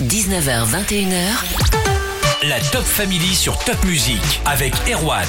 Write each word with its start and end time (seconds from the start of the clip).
19h, 0.00 0.66
21h. 0.66 2.46
La 2.46 2.60
Top 2.70 2.82
Family 2.82 3.34
sur 3.34 3.58
Top 3.60 3.82
Music 3.86 4.20
avec 4.44 4.74
Erwan. 4.92 5.24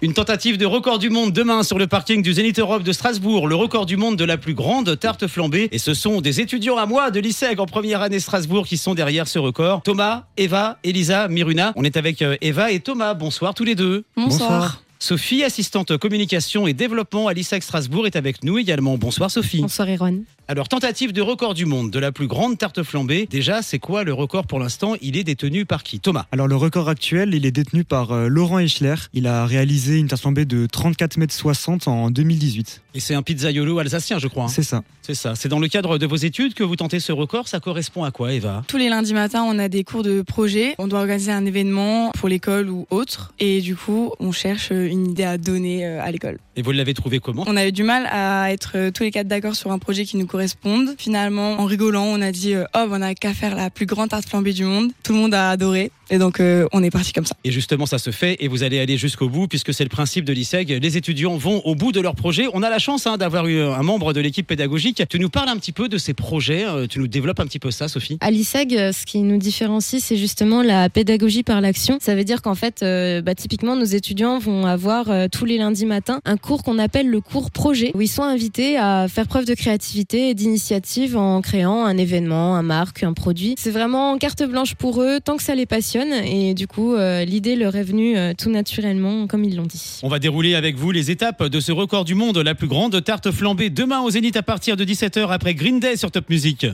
Une 0.00 0.14
tentative 0.14 0.58
de 0.58 0.66
record 0.66 0.98
du 0.98 1.10
monde 1.10 1.32
demain 1.32 1.62
sur 1.62 1.78
le 1.78 1.86
parking 1.86 2.22
du 2.22 2.32
Zénith 2.32 2.58
Europe 2.58 2.82
de 2.82 2.90
Strasbourg, 2.90 3.46
le 3.46 3.54
record 3.54 3.86
du 3.86 3.96
monde 3.96 4.16
de 4.16 4.24
la 4.24 4.36
plus 4.36 4.54
grande 4.54 4.98
tarte 4.98 5.28
flambée. 5.28 5.68
Et 5.70 5.78
ce 5.78 5.94
sont 5.94 6.20
des 6.20 6.40
étudiants 6.40 6.76
à 6.76 6.86
moi 6.86 7.12
de 7.12 7.20
l'ISEG 7.20 7.60
en 7.60 7.66
première 7.66 8.02
année 8.02 8.18
Strasbourg 8.18 8.66
qui 8.66 8.76
sont 8.76 8.94
derrière 8.94 9.28
ce 9.28 9.38
record. 9.38 9.82
Thomas, 9.84 10.24
Eva, 10.36 10.78
Elisa, 10.82 11.28
Miruna. 11.28 11.72
On 11.76 11.84
est 11.84 11.96
avec 11.96 12.20
euh, 12.20 12.36
Eva 12.40 12.72
et 12.72 12.80
Thomas. 12.80 13.14
Bonsoir 13.14 13.54
tous 13.54 13.64
les 13.64 13.76
deux. 13.76 14.02
Bonsoir. 14.16 14.82
Sophie, 14.98 15.44
assistante 15.44 15.96
communication 15.98 16.66
et 16.66 16.74
développement 16.74 17.28
à 17.28 17.32
l'ISEG 17.32 17.62
Strasbourg, 17.62 18.06
est 18.06 18.16
avec 18.16 18.42
nous 18.42 18.58
également. 18.58 18.98
Bonsoir 18.98 19.30
Sophie. 19.30 19.60
Bonsoir 19.60 19.88
Erwan. 19.88 20.24
Alors, 20.48 20.68
tentative 20.68 21.12
de 21.12 21.22
record 21.22 21.54
du 21.54 21.66
monde 21.66 21.90
de 21.90 21.98
la 21.98 22.10
plus 22.12 22.26
grande 22.26 22.58
tarte 22.58 22.82
flambée. 22.82 23.26
Déjà, 23.30 23.62
c'est 23.62 23.78
quoi 23.78 24.02
le 24.04 24.12
record 24.12 24.46
pour 24.46 24.58
l'instant? 24.58 24.94
Il 25.00 25.16
est 25.16 25.24
détenu 25.24 25.64
par 25.64 25.82
qui? 25.82 26.00
Thomas. 26.00 26.26
Alors 26.32 26.48
le 26.48 26.56
record 26.56 26.88
actuel, 26.88 27.32
il 27.32 27.46
est 27.46 27.52
détenu 27.52 27.84
par 27.84 28.10
euh, 28.12 28.26
Laurent 28.28 28.58
Eichler. 28.58 28.96
Il 29.14 29.26
a 29.28 29.46
réalisé 29.46 29.98
une 29.98 30.08
tarte 30.08 30.20
flambée 30.20 30.44
de 30.44 30.66
34 30.66 31.16
mètres 31.16 31.32
60 31.32 31.86
en 31.88 32.10
2018. 32.10 32.82
Et 32.94 33.00
c'est 33.00 33.14
un 33.14 33.22
pizzaiolo 33.22 33.78
alsacien, 33.78 34.18
je 34.18 34.26
crois. 34.26 34.44
hein. 34.44 34.48
C'est 34.48 34.64
ça. 34.64 34.82
C'est 35.00 35.14
ça. 35.14 35.34
C'est 35.36 35.48
dans 35.48 35.58
le 35.58 35.68
cadre 35.68 35.96
de 35.96 36.06
vos 36.06 36.16
études 36.16 36.54
que 36.54 36.62
vous 36.64 36.76
tentez 36.76 37.00
ce 37.00 37.12
record? 37.12 37.48
Ça 37.48 37.60
correspond 37.60 38.04
à 38.04 38.10
quoi, 38.10 38.32
Eva? 38.32 38.62
Tous 38.66 38.76
les 38.76 38.88
lundis 38.88 39.14
matins, 39.14 39.44
on 39.46 39.58
a 39.58 39.68
des 39.68 39.84
cours 39.84 40.02
de 40.02 40.22
projet. 40.22 40.74
On 40.78 40.86
doit 40.88 41.00
organiser 41.00 41.32
un 41.32 41.46
événement 41.46 42.10
pour 42.18 42.28
l'école 42.28 42.68
ou 42.68 42.86
autre. 42.90 43.32
Et 43.38 43.60
du 43.60 43.74
coup, 43.76 44.12
on 44.20 44.32
cherche 44.32 44.70
une 44.70 45.10
idée 45.12 45.24
à 45.24 45.38
donner 45.38 45.86
euh, 45.86 46.02
à 46.02 46.10
l'école. 46.10 46.38
Et 46.56 46.62
vous 46.62 46.72
l'avez 46.72 46.94
trouvé 46.94 47.20
comment? 47.20 47.44
On 47.46 47.56
avait 47.56 47.72
du 47.72 47.84
mal 47.84 48.06
à 48.10 48.52
être 48.52 48.72
euh, 48.74 48.90
tous 48.90 49.04
les 49.04 49.10
quatre 49.10 49.28
d'accord 49.28 49.54
sur 49.54 49.70
un 49.72 49.78
projet 49.78 50.04
qui 50.04 50.16
nous 50.18 50.26
corresponde. 50.32 50.94
Finalement, 50.98 51.60
en 51.60 51.66
rigolant, 51.66 52.04
on 52.04 52.20
a 52.22 52.32
dit 52.32 52.54
euh, 52.54 52.64
Oh, 52.74 52.86
on 52.90 52.98
n'a 52.98 53.14
qu'à 53.14 53.34
faire 53.34 53.54
la 53.54 53.68
plus 53.70 53.84
grande 53.86 54.08
tarte 54.08 54.26
flambée 54.28 54.54
du 54.54 54.64
monde. 54.64 54.90
Tout 55.02 55.12
le 55.12 55.18
monde 55.18 55.34
a 55.34 55.50
adoré. 55.50 55.90
Et 56.10 56.18
donc, 56.18 56.40
euh, 56.40 56.66
on 56.72 56.82
est 56.82 56.90
parti 56.90 57.12
comme 57.12 57.24
ça. 57.24 57.34
Et 57.44 57.50
justement, 57.52 57.86
ça 57.86 57.98
se 57.98 58.10
fait 58.10 58.36
et 58.40 58.48
vous 58.48 58.62
allez 58.62 58.78
aller 58.80 58.96
jusqu'au 58.96 59.28
bout 59.28 59.46
puisque 59.46 59.72
c'est 59.72 59.84
le 59.84 59.88
principe 59.90 60.24
de 60.24 60.32
l'ISEG. 60.32 60.78
Les 60.82 60.96
étudiants 60.96 61.36
vont 61.36 61.60
au 61.64 61.74
bout 61.74 61.92
de 61.92 62.00
leur 62.00 62.14
projet. 62.14 62.46
On 62.54 62.62
a 62.62 62.70
la 62.70 62.78
chance 62.78 63.06
hein, 63.06 63.16
d'avoir 63.16 63.46
eu 63.46 63.60
un 63.62 63.82
membre 63.82 64.12
de 64.12 64.20
l'équipe 64.20 64.46
pédagogique. 64.46 65.02
Tu 65.08 65.18
nous 65.18 65.30
parles 65.30 65.48
un 65.48 65.56
petit 65.56 65.72
peu 65.72 65.88
de 65.88 65.98
ces 65.98 66.12
projets. 66.14 66.64
euh, 66.66 66.86
Tu 66.86 66.98
nous 66.98 67.06
développes 67.08 67.40
un 67.40 67.46
petit 67.46 67.58
peu 67.58 67.70
ça, 67.70 67.88
Sophie 67.88 68.18
À 68.20 68.30
l'ISEG, 68.30 68.70
ce 68.92 69.06
qui 69.06 69.20
nous 69.20 69.38
différencie, 69.38 70.02
c'est 70.02 70.16
justement 70.16 70.62
la 70.62 70.88
pédagogie 70.90 71.42
par 71.42 71.60
l'action. 71.60 71.98
Ça 72.00 72.14
veut 72.14 72.24
dire 72.24 72.42
qu'en 72.42 72.54
fait, 72.54 72.82
euh, 72.82 73.22
bah, 73.22 73.34
typiquement, 73.34 73.76
nos 73.76 73.84
étudiants 73.84 74.38
vont 74.38 74.66
avoir 74.66 75.10
euh, 75.10 75.26
tous 75.30 75.44
les 75.44 75.58
lundis 75.58 75.86
matins 75.86 76.20
un 76.24 76.36
cours 76.36 76.62
qu'on 76.62 76.78
appelle 76.78 77.08
le 77.08 77.20
cours 77.20 77.50
projet, 77.50 77.90
où 77.94 78.00
ils 78.02 78.08
sont 78.08 78.22
invités 78.22 78.76
à 78.76 79.06
faire 79.08 79.26
preuve 79.26 79.46
de 79.46 79.54
créativité 79.54 80.21
d'initiative 80.34 81.16
en 81.16 81.40
créant 81.40 81.84
un 81.84 81.96
événement, 81.96 82.56
un 82.56 82.62
marque, 82.62 83.02
un 83.02 83.12
produit. 83.12 83.54
C'est 83.58 83.70
vraiment 83.70 84.16
carte 84.18 84.42
blanche 84.44 84.74
pour 84.74 85.02
eux, 85.02 85.18
tant 85.22 85.36
que 85.36 85.42
ça 85.42 85.54
les 85.54 85.66
passionne. 85.66 86.12
Et 86.12 86.54
du 86.54 86.66
coup, 86.66 86.94
euh, 86.94 87.24
l'idée 87.24 87.56
leur 87.56 87.76
est 87.76 87.82
venue 87.82 88.16
euh, 88.16 88.32
tout 88.36 88.50
naturellement, 88.50 89.26
comme 89.26 89.44
ils 89.44 89.56
l'ont 89.56 89.66
dit. 89.66 90.00
On 90.02 90.08
va 90.08 90.18
dérouler 90.18 90.54
avec 90.54 90.76
vous 90.76 90.90
les 90.90 91.10
étapes 91.10 91.44
de 91.44 91.60
ce 91.60 91.72
record 91.72 92.04
du 92.04 92.14
monde, 92.14 92.38
la 92.38 92.54
plus 92.54 92.68
grande 92.68 93.02
tarte 93.04 93.30
flambée 93.30 93.70
demain 93.70 94.00
au 94.00 94.10
Zénith 94.10 94.36
à 94.36 94.42
partir 94.42 94.76
de 94.76 94.84
17h 94.84 95.28
après 95.28 95.54
Green 95.54 95.80
Day 95.80 95.96
sur 95.96 96.10
Top 96.10 96.30
Music. 96.30 96.66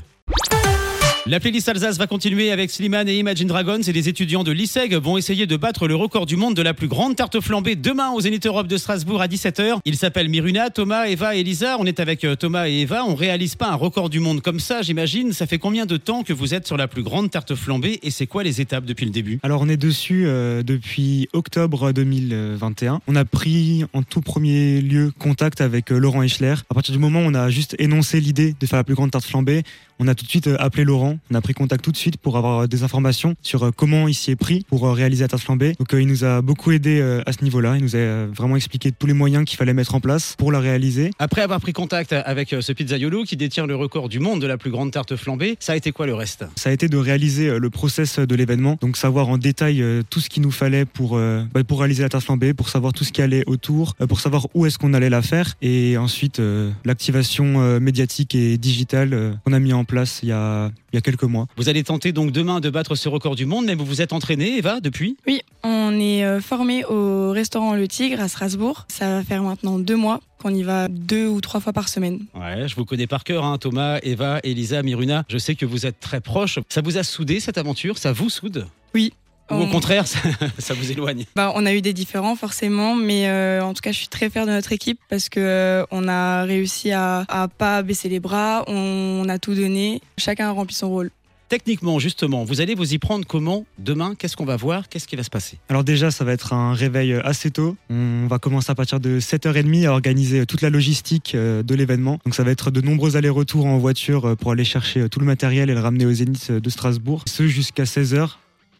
La 1.28 1.40
playlist 1.40 1.68
Alsace 1.68 1.98
va 1.98 2.06
continuer 2.06 2.52
avec 2.52 2.70
Slimane 2.70 3.06
et 3.06 3.18
Imagine 3.18 3.48
Dragons 3.48 3.82
et 3.82 3.92
les 3.92 4.08
étudiants 4.08 4.44
de 4.44 4.50
l'ISEG 4.50 4.94
vont 4.94 5.18
essayer 5.18 5.46
de 5.46 5.58
battre 5.58 5.86
le 5.86 5.94
record 5.94 6.24
du 6.24 6.36
monde 6.36 6.56
de 6.56 6.62
la 6.62 6.72
plus 6.72 6.88
grande 6.88 7.16
tarte 7.16 7.38
flambée 7.40 7.76
demain 7.76 8.12
au 8.12 8.22
Zénith 8.22 8.46
Europe 8.46 8.66
de 8.66 8.78
Strasbourg 8.78 9.20
à 9.20 9.26
17h. 9.26 9.80
Ils 9.84 9.98
s'appellent 9.98 10.30
Miruna, 10.30 10.70
Thomas, 10.70 11.04
Eva 11.04 11.36
et 11.36 11.40
Elisa. 11.40 11.76
On 11.80 11.84
est 11.84 12.00
avec 12.00 12.24
euh, 12.24 12.34
Thomas 12.34 12.70
et 12.70 12.80
Eva. 12.80 13.04
On 13.04 13.14
réalise 13.14 13.56
pas 13.56 13.68
un 13.68 13.74
record 13.74 14.08
du 14.08 14.20
monde 14.20 14.40
comme 14.40 14.58
ça, 14.58 14.80
j'imagine. 14.80 15.34
Ça 15.34 15.46
fait 15.46 15.58
combien 15.58 15.84
de 15.84 15.98
temps 15.98 16.22
que 16.22 16.32
vous 16.32 16.54
êtes 16.54 16.66
sur 16.66 16.78
la 16.78 16.88
plus 16.88 17.02
grande 17.02 17.30
tarte 17.30 17.54
flambée 17.54 17.98
et 18.02 18.10
c'est 18.10 18.26
quoi 18.26 18.42
les 18.42 18.62
étapes 18.62 18.86
depuis 18.86 19.04
le 19.04 19.12
début? 19.12 19.38
Alors 19.42 19.60
on 19.60 19.68
est 19.68 19.76
dessus 19.76 20.24
euh, 20.26 20.62
depuis 20.62 21.28
octobre 21.34 21.92
2021. 21.92 23.02
On 23.06 23.16
a 23.16 23.26
pris 23.26 23.84
en 23.92 24.02
tout 24.02 24.22
premier 24.22 24.80
lieu 24.80 25.12
contact 25.18 25.60
avec 25.60 25.92
euh, 25.92 25.98
Laurent 25.98 26.22
Eichler. 26.22 26.54
À 26.70 26.74
partir 26.74 26.94
du 26.94 26.98
moment 26.98 27.20
où 27.20 27.24
on 27.26 27.34
a 27.34 27.50
juste 27.50 27.76
énoncé 27.78 28.18
l'idée 28.18 28.54
de 28.58 28.66
faire 28.66 28.78
la 28.78 28.84
plus 28.84 28.94
grande 28.94 29.10
tarte 29.10 29.26
flambée, 29.26 29.62
on 29.98 30.08
a 30.08 30.14
tout 30.14 30.24
de 30.24 30.30
suite 30.30 30.46
euh, 30.46 30.56
appelé 30.58 30.84
Laurent. 30.84 31.18
On 31.30 31.34
a 31.34 31.40
pris 31.40 31.54
contact 31.54 31.84
tout 31.84 31.92
de 31.92 31.96
suite 31.96 32.16
pour 32.16 32.36
avoir 32.36 32.60
euh, 32.60 32.66
des 32.66 32.82
informations 32.82 33.34
sur 33.42 33.64
euh, 33.64 33.70
comment 33.74 34.08
il 34.08 34.14
s'y 34.14 34.30
est 34.30 34.36
pris 34.36 34.64
pour 34.68 34.92
réaliser 34.92 35.24
la 35.24 35.28
tarte 35.28 35.42
flambée. 35.42 35.74
Donc 35.78 35.88
il 35.92 36.06
nous 36.06 36.24
a 36.24 36.42
beaucoup 36.42 36.72
aidé 36.72 37.00
à 37.26 37.32
ce 37.32 37.42
niveau-là. 37.42 37.76
Il 37.76 37.82
nous 37.82 37.96
a 37.96 38.26
vraiment 38.26 38.56
expliqué 38.56 38.92
tous 38.92 39.06
les 39.06 39.12
moyens 39.12 39.44
qu'il 39.44 39.56
fallait 39.56 39.74
mettre 39.74 39.94
en 39.94 40.00
place 40.00 40.34
pour 40.36 40.52
la 40.52 40.60
réaliser. 40.60 41.10
Après 41.18 41.42
avoir 41.42 41.60
pris 41.60 41.72
contact 41.72 42.12
avec 42.12 42.54
ce 42.60 42.72
pizzaiolo 42.72 43.24
qui 43.24 43.36
détient 43.36 43.66
le 43.66 43.74
record 43.76 44.08
du 44.08 44.18
monde 44.18 44.40
de 44.40 44.46
la 44.46 44.58
plus 44.58 44.70
grande 44.70 44.90
tarte 44.90 45.16
flambée, 45.16 45.56
ça 45.60 45.72
a 45.72 45.76
été 45.76 45.92
quoi 45.92 46.06
le 46.06 46.14
reste? 46.14 46.44
Ça 46.56 46.70
a 46.70 46.72
été 46.72 46.88
de 46.88 46.96
réaliser 46.96 47.58
le 47.58 47.70
process 47.70 48.18
de 48.18 48.34
l'événement, 48.34 48.78
donc 48.80 48.96
savoir 48.96 49.28
en 49.28 49.38
détail 49.38 49.84
tout 50.10 50.20
ce 50.20 50.28
qu'il 50.28 50.42
nous 50.42 50.50
fallait 50.50 50.84
pour, 50.84 51.18
bah, 51.18 51.64
pour 51.66 51.80
réaliser 51.80 52.02
la 52.02 52.08
tarte 52.08 52.24
flambée, 52.24 52.54
pour 52.54 52.68
savoir 52.68 52.92
tout 52.92 53.04
ce 53.04 53.12
qui 53.12 53.22
allait 53.22 53.44
autour, 53.46 53.94
pour 54.08 54.20
savoir 54.20 54.46
où 54.54 54.66
est-ce 54.66 54.78
qu'on 54.78 54.94
allait 54.94 55.10
la 55.10 55.22
faire, 55.22 55.54
et 55.62 55.96
ensuite 55.96 56.40
l'activation 56.84 57.80
médiatique 57.80 58.34
et 58.34 58.58
digitale 58.58 59.38
qu'on 59.44 59.52
a 59.52 59.58
mis 59.58 59.72
en 59.72 59.84
place 59.88 60.20
il 60.22 60.28
y 60.28 60.32
a, 60.32 60.70
il 60.92 60.96
y 60.96 60.98
a 60.98 61.00
quelques 61.00 61.24
mois. 61.24 61.48
Vous 61.56 61.68
allez 61.68 61.82
tenter 61.82 62.12
donc 62.12 62.30
demain 62.30 62.60
de 62.60 62.70
battre 62.70 62.94
ce 62.94 63.08
record 63.08 63.34
du 63.34 63.46
monde, 63.46 63.64
mais 63.64 63.74
vous 63.74 63.84
vous 63.84 64.00
êtes 64.00 64.12
entraîné, 64.12 64.58
Eva, 64.58 64.78
depuis? 64.80 65.16
Oui, 65.26 65.40
on 65.64 65.98
est 65.98 66.24
euh, 66.24 66.40
formé 66.40 66.84
au 66.84 67.32
restaurant 67.32 67.74
Le 67.74 67.88
Tigre 67.88 68.20
à 68.20 68.28
Strasbourg. 68.28 68.86
Ça 68.88 69.08
va 69.08 69.24
faire 69.24 69.42
maintenant 69.42 69.80
deux 69.80 69.96
mois 69.96 70.20
qu'on 70.40 70.54
y 70.54 70.62
va 70.62 70.86
deux 70.88 71.26
ou 71.26 71.40
trois 71.40 71.58
fois 71.58 71.72
par 71.72 71.88
semaine. 71.88 72.20
Ouais, 72.34 72.68
je 72.68 72.76
vous 72.76 72.84
connais 72.84 73.08
par 73.08 73.24
cœur, 73.24 73.44
hein, 73.44 73.58
Thomas, 73.58 73.98
Eva, 74.04 74.38
Elisa, 74.44 74.82
Miruna. 74.84 75.24
Je 75.28 75.38
sais 75.38 75.56
que 75.56 75.66
vous 75.66 75.86
êtes 75.86 75.98
très 75.98 76.20
proches. 76.20 76.60
Ça 76.68 76.80
vous 76.80 76.96
a 76.98 77.02
soudé 77.02 77.40
cette 77.40 77.58
aventure? 77.58 77.98
Ça 77.98 78.12
vous 78.12 78.30
soude? 78.30 78.66
Oui. 78.94 79.12
Ou 79.50 79.54
au 79.54 79.62
On- 79.62 79.68
contraire, 79.70 80.06
ça, 80.06 80.18
ça 80.58 80.74
vous 80.74 80.90
éloigne 80.90 81.24
Bah, 81.36 81.52
on 81.54 81.64
a 81.66 81.72
eu 81.72 81.80
des 81.80 81.92
différends 81.92 82.36
forcément, 82.36 82.94
mais 82.94 83.28
euh, 83.28 83.62
en 83.62 83.74
tout 83.74 83.80
cas, 83.80 83.92
je 83.92 83.98
suis 83.98 84.08
très 84.08 84.28
fière 84.30 84.46
de 84.46 84.50
notre 84.52 84.72
équipe 84.72 84.98
parce 85.08 85.28
que 85.28 85.40
euh, 85.40 85.84
on 85.90 86.06
a 86.08 86.42
réussi 86.44 86.90
à, 86.92 87.24
à 87.28 87.48
pas 87.48 87.82
baisser 87.82 88.08
les 88.08 88.20
bras, 88.20 88.64
on, 88.66 89.26
a 89.28 89.38
tout 89.38 89.54
donné, 89.54 90.00
chacun 90.18 90.48
a 90.48 90.50
rempli 90.52 90.74
son 90.74 90.88
rôle. 90.90 91.10
Techniquement, 91.48 91.98
justement, 91.98 92.44
vous 92.44 92.60
allez 92.60 92.74
vous 92.74 92.92
y 92.92 92.98
prendre 92.98 93.24
comment 93.26 93.64
Demain, 93.78 94.14
qu'est-ce 94.18 94.36
qu'on 94.36 94.44
va 94.44 94.56
voir? 94.56 94.90
Qu'est-ce 94.90 95.08
qui 95.08 95.16
va 95.16 95.22
se 95.22 95.30
passer? 95.30 95.56
Alors 95.70 95.82
déjà, 95.82 96.10
ça 96.10 96.22
va 96.22 96.32
être 96.32 96.52
un 96.52 96.74
réveil 96.74 97.14
euh, 97.14 97.26
assez 97.26 97.50
tôt. 97.50 97.74
On 97.88 98.26
va 98.28 98.38
commencer 98.38 98.70
à 98.70 98.74
partir 98.74 99.00
de 99.00 99.18
7h30 99.18 99.86
à 99.86 99.92
organiser 99.92 100.44
toute 100.44 100.60
la 100.60 100.68
logistique 100.68 101.34
de 101.34 101.74
l'événement. 101.74 102.18
Donc 102.26 102.34
ça 102.34 102.42
va 102.42 102.50
être 102.50 102.70
de 102.70 102.82
nombreux 102.82 103.16
allers-retours 103.16 103.64
en 103.64 103.78
voiture 103.78 104.36
pour 104.36 104.52
aller 104.52 104.64
chercher 104.64 105.08
tout 105.08 105.20
le 105.20 105.26
matériel 105.26 105.70
et 105.70 105.74
le 105.74 105.80
ramener 105.80 106.04
au 106.04 106.12
Zénith 106.12 106.52
de 106.52 106.68
Strasbourg. 106.70 107.22
Ce 107.26 107.46
jusqu'à 107.46 107.84
16h 107.84 108.32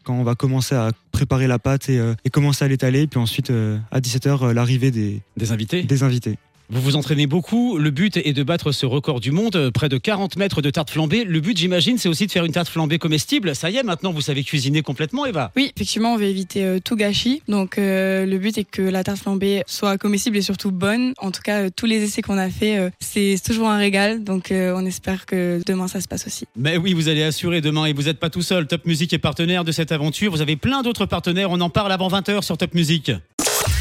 quand 0.09 0.15
on 0.15 0.23
va 0.23 0.35
commencer 0.35 0.75
à 0.75 0.91
préparer 1.13 1.47
la 1.47 1.59
pâte 1.59 1.91
et, 1.91 1.99
euh, 1.99 2.15
et 2.25 2.31
commencer 2.31 2.65
à 2.65 2.69
l'étaler. 2.69 3.07
Puis 3.07 3.21
ensuite, 3.21 3.51
euh, 3.51 3.77
à 3.91 4.01
17h, 4.01 4.43
euh, 4.43 4.55
l'arrivée 4.55 4.91
des, 4.91 5.21
Des 5.37 5.53
invités 5.53 5.83
des 5.83 6.03
invités. 6.03 6.39
Vous 6.71 6.81
vous 6.81 6.97
entraînez 6.97 7.27
beaucoup. 7.27 7.79
Le 7.79 7.91
but 7.91 8.17
est 8.17 8.33
de 8.33 8.43
battre 8.43 8.73
ce 8.73 8.87
record 8.87 9.21
du 9.21 9.31
monde, 9.31 9.57
euh, 9.57 9.71
près 9.71 9.89
de 9.89 9.97
40 9.99 10.37
mètres 10.37 10.61
de 10.63 10.71
tarte 10.71 10.91
flambée. 10.91 11.25
Le 11.25 11.41
but, 11.41 11.57
j'imagine, 11.57 11.99
c'est 11.99 12.09
aussi 12.09 12.27
de 12.27 12.33
faire 12.33 12.45
une 12.45 12.53
tarte 12.53 12.69
flambée 12.69 12.99
comestible. 12.99 13.55
Ça 13.55 13.71
y 13.71 13.77
est, 13.77 13.83
maintenant, 13.83 14.13
vous 14.13 14.21
savez 14.21 14.45
cuisiner 14.45 14.83
complètement, 14.83 15.25
Eva 15.27 15.51
Oui, 15.57 15.73
effectivement, 15.75 16.15
on 16.15 16.17
veut 16.17 16.27
éviter 16.27 16.65
euh, 16.65 16.79
tout 16.83 16.97
gâchis. 16.97 17.43
Donc, 17.49 17.79
euh, 17.79 18.27
le 18.27 18.39
but 18.39 18.59
est 18.59 18.65
que 18.65 18.83
la 18.83 19.03
tarte 19.05 19.19
flambée 19.19 19.63
soit 19.67 19.99
comestible 19.99 20.37
et 20.37 20.43
surtout 20.43 20.71
bonne. 20.71 21.15
En 21.19 21.31
tout 21.31 21.43
cas, 21.43 21.63
euh, 21.63 21.71
tous 21.75 21.87
les 21.87 22.03
essais 22.03 22.23
qu'on 22.23 22.39
a 22.39 22.51
fait, 22.51 22.79
euh, 22.79 22.91
c'est 23.01 23.37
toujours 23.45 23.69
un 23.69 23.79
régal. 23.79 24.25
Donc, 24.25 24.51
euh, 24.51 24.75
on 24.77 24.85
espère 24.85 25.27
que 25.27 25.61
demain, 25.67 25.89
ça 25.89 26.01
se 26.01 26.09
passe 26.09 26.27
aussi. 26.27 26.47
Mais 26.57 26.77
oui, 26.77 26.93
vous 26.95 27.09
allez 27.09 27.23
assurer 27.23 27.61
demain 27.61 27.87
et 27.87 27.93
vous 27.93 28.05
n'êtes 28.05 28.19
pas 28.19 28.31
tout 28.31 28.43
seul. 28.43 28.67
Top 28.67 28.85
Music 28.87 29.13
est 29.13 29.19
partenaire 29.19 29.65
de 29.65 29.73
cette 29.73 29.93
aventure. 29.93 30.31
Vous 30.31 30.41
avez 30.43 30.57
plein 30.57 30.83
d'autres 30.83 31.07
partenaires. 31.07 31.51
On 31.51 31.61
en 31.61 31.71
parle 31.71 31.93
avant 31.93 32.09
20h 32.09 32.43
sur 32.43 32.57
Top 32.57 32.75
Music. 32.75 33.11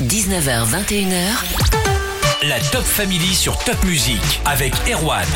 19h, 0.02 0.68
21h. 0.70 1.77
La 2.48 2.60
Top 2.60 2.84
Family 2.84 3.36
sur 3.36 3.58
Top 3.58 3.76
Music 3.84 4.22
avec 4.46 4.72
Erwan. 4.90 5.28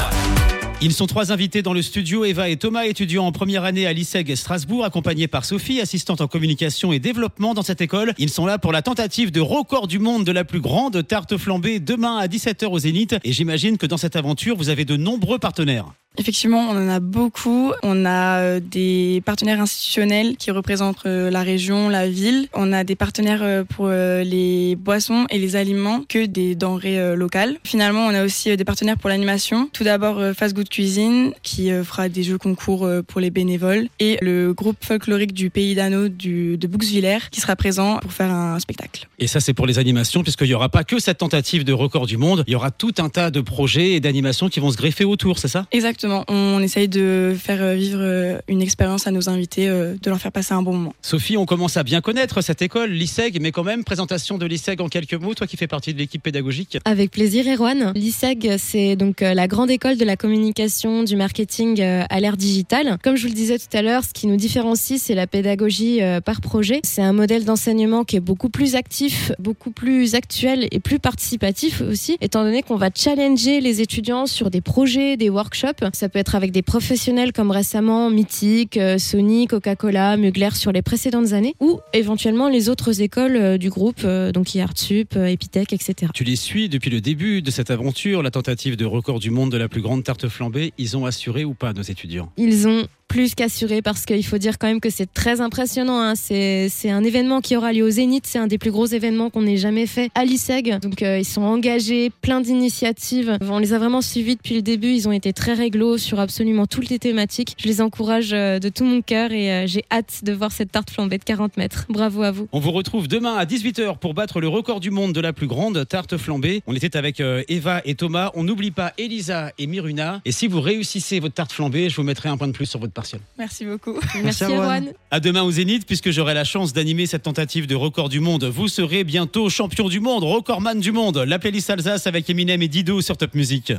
Ils 0.82 0.94
sont 0.94 1.08
trois 1.08 1.34
invités 1.34 1.62
dans 1.62 1.74
le 1.74 1.82
studio, 1.82 2.24
Eva 2.24 2.48
et 2.48 2.56
Thomas, 2.56 2.86
étudiants 2.86 3.26
en 3.26 3.34
première 3.34 3.66
année 3.66 3.86
à 3.86 3.92
l'ISEG 3.92 4.34
Strasbourg, 4.36 4.86
accompagnés 4.86 5.28
par 5.28 5.44
Sophie, 5.44 5.82
assistante 5.82 6.22
en 6.22 6.28
communication 6.28 6.94
et 6.94 7.00
développement 7.00 7.54
dans 7.54 7.64
cette 7.64 7.82
école. 7.82 8.14
Ils 8.18 8.30
sont 8.30 8.46
là 8.46 8.60
pour 8.60 8.72
la 8.72 8.82
tentative 8.82 9.30
de 9.32 9.42
record 9.42 9.88
du 9.88 10.00
monde 10.00 10.24
de 10.24 10.32
la 10.32 10.46
plus 10.46 10.62
grande 10.62 11.06
tarte 11.06 11.36
flambée 11.36 11.82
demain 11.82 12.18
à 12.18 12.28
17h 12.28 12.68
au 12.68 12.80
Zénith. 12.80 13.18
Et 13.26 13.34
j'imagine 13.34 13.78
que 13.78 13.88
dans 13.88 13.98
cette 13.98 14.16
aventure, 14.16 14.56
vous 14.56 14.70
avez 14.70 14.86
de 14.86 14.96
nombreux 14.96 15.38
partenaires. 15.38 15.88
Effectivement, 16.18 16.68
on 16.70 16.76
en 16.76 16.90
a 16.90 17.00
beaucoup. 17.00 17.72
On 17.84 18.06
a 18.06 18.40
euh, 18.40 18.60
des 18.60 19.22
partenaires 19.26 19.62
institutionnels 19.62 20.36
qui 20.36 20.52
représentent 20.52 21.06
euh, 21.06 21.32
la 21.32 21.42
région, 21.42 21.88
la 21.88 22.10
ville. 22.10 22.50
On 22.54 22.74
a 22.74 22.84
des 22.84 22.96
partenaires 22.96 23.44
euh, 23.44 23.64
pour 23.64 23.88
les 23.90 24.76
boissons 24.76 25.26
et 25.30 25.40
les 25.40 25.56
aliments 25.56 26.04
que 26.08 26.26
des 26.26 26.56
denrées 26.56 27.16
locales. 27.16 27.58
Finalement, 27.64 28.06
on 28.06 28.14
a 28.14 28.24
aussi 28.24 28.56
des 28.56 28.66
partenaires 28.66 28.98
pour 28.98 29.10
l'animation. 29.10 29.70
Tout 29.72 29.84
d'abord, 29.84 30.22
Fast 30.36 30.56
Good 30.56 30.70
Cuisine 30.70 31.34
qui 31.44 31.72
fera 31.84 32.10
des 32.10 32.24
jeux 32.24 32.38
concours 32.38 32.88
pour 33.08 33.22
les 33.22 33.30
bénévoles 33.30 33.88
et 34.00 34.18
le 34.22 34.54
groupe 34.54 34.78
folklorique 34.82 35.34
du 35.34 35.50
Pays 35.50 35.76
d'Anneau 35.76 36.10
de 36.10 36.68
Bouxwiller 36.68 37.20
qui 37.32 37.42
sera 37.42 37.56
présent 37.56 37.98
pour 38.00 38.12
faire 38.12 38.32
un 38.32 38.60
spectacle. 38.60 39.08
Et 39.20 39.28
ça, 39.28 39.40
c'est 39.40 39.54
pour 39.54 39.68
les 39.68 39.80
animations, 39.80 40.24
puisqu'il 40.24 40.48
n'y 40.48 40.54
aura 40.54 40.70
pas 40.70 40.84
que 40.84 41.00
cette 41.00 41.20
tentative 41.20 41.64
de 41.64 41.74
record 41.74 42.08
du 42.08 42.18
monde. 42.18 42.44
Il 42.48 42.54
y 42.54 42.56
aura 42.56 42.72
tout 42.72 42.94
un 43.00 43.10
tas 43.10 43.32
de 43.32 43.42
projets 43.42 43.92
et 43.92 44.00
d'animations 44.00 44.50
qui 44.50 44.60
vont 44.60 44.72
se 44.72 44.78
greffer 44.78 45.06
autour, 45.06 45.40
c'est 45.40 45.48
ça? 45.48 45.66
Exactement. 45.72 46.01
Exactement. 46.04 46.26
On 46.30 46.62
essaye 46.64 46.88
de 46.88 47.36
faire 47.38 47.62
euh, 47.62 47.76
vivre 47.76 48.00
euh, 48.02 48.40
une 48.48 48.62
expérience 48.62 49.06
à 49.06 49.12
nos 49.12 49.30
invités, 49.30 49.70
euh, 49.70 49.94
de 50.02 50.10
leur 50.10 50.20
faire 50.20 50.32
passer 50.32 50.54
un 50.54 50.64
bon 50.64 50.74
moment. 50.74 50.96
Sophie, 51.04 51.38
on 51.38 51.46
commence 51.46 51.78
à 51.78 51.84
bien 51.84 52.02
connaître 52.02 52.42
cette 52.42 52.64
école, 52.64 52.90
l'ISEG, 52.90 53.40
mais 53.40 53.52
quand 53.52 53.64
même, 53.64 53.84
présentation 53.84 54.40
de 54.40 54.48
l'ISEG 54.48 54.82
en 54.82 54.90
quelques 54.90 55.14
mots, 55.14 55.36
toi 55.36 55.46
qui 55.46 55.58
fais 55.58 55.68
partie 55.68 55.94
de 55.94 56.00
l'équipe 56.00 56.24
pédagogique. 56.24 56.80
Avec 56.86 57.12
plaisir, 57.12 57.46
Erwan. 57.48 57.94
L'ISEG, 57.94 58.56
c'est 58.58 58.96
donc 58.96 59.22
la 59.22 59.48
grande 59.48 59.70
école 59.70 59.98
de 59.98 60.06
la 60.06 60.18
communication, 60.18 61.04
du 61.04 61.16
marketing 61.16 61.82
à 61.82 62.20
l'ère 62.20 62.38
digitale. 62.38 62.98
Comme 63.04 63.16
je 63.16 63.24
vous 63.24 63.30
le 63.30 63.36
disais 63.36 63.60
tout 63.60 63.78
à 63.78 63.82
l'heure, 63.82 64.04
ce 64.04 64.14
qui 64.14 64.26
nous 64.26 64.38
différencie, 64.38 65.00
c'est 65.00 65.16
la 65.16 65.28
pédagogie 65.28 66.00
par 66.26 66.42
projet. 66.42 66.80
C'est 66.84 67.02
un 67.02 67.14
modèle 67.14 67.46
d'enseignement 67.46 68.04
qui 68.04 68.16
est 68.16 68.22
beaucoup 68.22 68.50
plus 68.50 68.76
actif, 68.76 69.32
beaucoup 69.40 69.72
plus 69.72 70.16
actuel 70.16 70.68
et 70.72 70.80
plus 70.80 71.00
participatif 71.00 71.82
aussi, 71.82 72.18
étant 72.22 72.44
donné 72.44 72.64
qu'on 72.64 72.76
va 72.76 72.90
challenger 72.96 73.62
les 73.62 73.82
étudiants 73.82 74.26
sur 74.26 74.50
des 74.50 74.62
projets, 74.62 75.18
des 75.18 75.30
workshops. 75.30 75.91
Ça 75.96 76.10
peut 76.10 76.20
être 76.20 76.36
avec 76.36 76.52
des 76.52 76.62
professionnels 76.62 77.34
comme 77.34 77.52
récemment 77.52 78.10
Mythique, 78.10 78.78
euh, 78.78 78.98
Sony, 78.98 79.48
Coca-Cola, 79.48 80.18
Mugler 80.18 80.52
sur 80.54 80.72
les 80.72 80.82
précédentes 80.82 81.34
années, 81.34 81.56
ou 81.60 81.80
éventuellement 81.94 82.50
les 82.50 82.70
autres 82.70 83.02
écoles 83.02 83.36
euh, 83.36 83.58
du 83.58 83.70
groupe, 83.70 84.02
euh, 84.04 84.32
donc 84.32 84.56
IARTSUP, 84.56 85.16
euh, 85.16 85.26
Epitech, 85.26 85.74
etc. 85.74 86.12
Tu 86.14 86.24
les 86.24 86.36
suis 86.36 86.70
depuis 86.70 86.90
le 86.90 87.02
début 87.02 87.42
de 87.42 87.52
cette 87.52 87.72
aventure, 87.72 88.24
la 88.24 88.32
tentative 88.32 88.76
de 88.76 88.86
record 88.86 89.20
du 89.20 89.32
monde 89.32 89.52
de 89.52 89.58
la 89.58 89.68
plus 89.68 89.82
grande 89.82 90.04
tarte 90.04 90.28
flambée. 90.28 90.74
Ils 90.78 90.98
ont 90.98 91.06
assuré 91.06 91.46
ou 91.46 91.54
pas 91.54 91.74
nos 91.74 91.82
étudiants? 91.82 92.32
Ils 92.38 92.68
ont 92.68 92.88
plus 93.12 93.36
qu'assuré 93.36 93.82
parce 93.82 94.06
qu'il 94.06 94.26
faut 94.26 94.38
dire 94.38 94.58
quand 94.58 94.68
même 94.68 94.80
que 94.80 94.90
c'est 94.90 95.12
très 95.12 95.42
impressionnant. 95.42 96.00
hein. 96.00 96.14
C'est 96.16 96.90
un 96.90 97.04
événement 97.04 97.42
qui 97.42 97.58
aura 97.58 97.74
lieu 97.74 97.84
au 97.84 97.90
Zénith. 97.90 98.26
C'est 98.26 98.40
un 98.40 98.48
des 98.48 98.58
plus 98.58 98.72
gros 98.72 98.86
événements 98.86 99.30
qu'on 99.30 99.46
ait 99.46 99.58
jamais 99.58 99.86
fait 99.86 100.10
à 100.16 100.24
l'ISEG. 100.24 100.80
Donc 100.80 101.04
euh, 101.04 101.20
ils 101.20 101.26
sont 101.26 101.42
engagés, 101.42 102.10
plein 102.22 102.40
d'initiatives. 102.40 103.38
On 103.42 103.58
les 103.58 103.74
a 103.74 103.80
vraiment 103.80 104.00
suivis 104.00 104.38
depuis 104.38 104.56
le 104.56 104.62
début. 104.62 104.94
Ils 104.94 105.10
ont 105.10 105.12
été 105.12 105.34
très 105.34 105.54
réglo 105.54 105.98
sur 105.98 106.22
absolument 106.22 106.68
toutes 106.68 106.88
les 106.88 107.00
thématiques. 107.00 107.58
Je 107.60 107.68
les 107.68 107.82
encourage 107.82 108.32
euh, 108.32 108.60
de 108.60 108.70
tout 108.70 108.86
mon 108.86 109.02
cœur 109.02 109.34
et 109.34 109.52
euh, 109.52 109.68
j'ai 109.68 109.84
hâte 109.92 110.22
de 110.24 110.32
voir 110.32 110.54
cette 110.54 110.72
tarte 110.72 110.90
flambée 110.90 111.18
de 111.18 111.26
40 111.26 111.58
mètres. 111.58 111.88
Bravo 111.90 112.24
à 112.24 112.32
vous. 112.32 112.48
On 112.54 112.62
vous 112.62 112.72
retrouve 112.72 113.10
demain 113.10 113.36
à 113.36 113.44
18h 113.44 113.98
pour 113.98 114.14
battre 114.14 114.40
le 114.40 114.48
record 114.48 114.80
du 114.80 114.90
monde 114.90 115.12
de 115.12 115.20
la 115.20 115.34
plus 115.34 115.48
grande 115.48 115.86
tarte 115.86 116.16
flambée. 116.16 116.64
On 116.66 116.76
était 116.78 116.96
avec 116.96 117.22
Eva 117.50 117.82
et 117.84 117.96
Thomas. 117.96 118.32
On 118.36 118.46
n'oublie 118.46 118.72
pas 118.72 118.94
Elisa 118.98 119.52
et 119.58 119.68
Miruna. 119.68 120.22
Et 120.24 120.32
si 120.32 120.48
vous 120.48 120.62
réussissez 120.62 121.20
votre 121.20 121.36
tarte 121.36 121.52
flambée, 121.52 121.90
je 121.90 121.98
vous 121.98 122.04
mettrai 122.04 122.30
un 122.30 122.38
point 122.38 122.48
de 122.48 122.54
plus 122.54 122.68
sur 122.68 122.80
votre 122.80 122.94
Merci 123.38 123.66
beaucoup. 123.66 124.00
Merci, 124.24 124.44
Erwan. 124.44 124.60
Erwan. 124.60 124.94
À 125.12 125.20
demain 125.20 125.44
au 125.44 125.52
Zénith, 125.52 125.86
puisque 125.86 126.12
j'aurai 126.12 126.34
la 126.34 126.44
chance 126.44 126.74
d'animer 126.74 127.06
cette 127.06 127.24
tentative 127.24 127.68
de 127.68 127.76
record 127.76 128.10
du 128.10 128.20
monde. 128.20 128.46
Vous 128.46 128.68
serez 128.68 129.04
bientôt 129.04 129.50
champion 129.50 129.90
du 129.90 130.00
monde, 130.00 130.24
recordman 130.24 130.80
du 130.80 130.92
monde. 130.92 131.18
La 131.18 131.40
playlist 131.40 131.70
Alsace 131.70 132.08
avec 132.08 132.30
Eminem 132.30 132.62
et 132.62 132.68
Dido 132.68 133.02
sur 133.02 133.18
Top 133.18 133.34
Music. 133.36 133.74